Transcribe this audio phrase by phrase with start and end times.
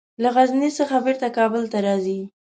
[0.21, 2.19] له غزني څخه بیرته کابل ته ځي.